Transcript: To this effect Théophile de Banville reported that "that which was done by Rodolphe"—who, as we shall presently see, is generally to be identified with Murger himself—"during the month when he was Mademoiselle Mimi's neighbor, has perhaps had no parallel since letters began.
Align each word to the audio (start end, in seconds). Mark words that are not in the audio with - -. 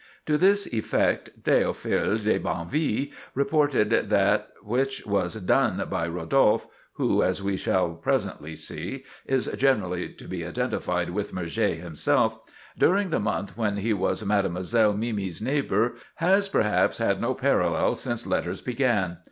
To 0.25 0.35
this 0.35 0.65
effect 0.73 1.43
Théophile 1.43 2.23
de 2.23 2.39
Banville 2.39 3.09
reported 3.35 3.91
that 3.91 4.09
"that 4.09 4.47
which 4.63 5.05
was 5.05 5.35
done 5.35 5.87
by 5.91 6.07
Rodolphe"—who, 6.07 7.21
as 7.21 7.43
we 7.43 7.55
shall 7.55 7.91
presently 7.93 8.55
see, 8.55 9.03
is 9.27 9.45
generally 9.57 10.09
to 10.13 10.27
be 10.27 10.43
identified 10.43 11.11
with 11.11 11.33
Murger 11.33 11.75
himself—"during 11.75 13.11
the 13.11 13.19
month 13.19 13.55
when 13.55 13.77
he 13.77 13.93
was 13.93 14.25
Mademoiselle 14.25 14.93
Mimi's 14.93 15.39
neighbor, 15.39 15.93
has 16.15 16.49
perhaps 16.49 16.97
had 16.97 17.21
no 17.21 17.35
parallel 17.35 17.93
since 17.93 18.25
letters 18.25 18.59
began. 18.59 19.19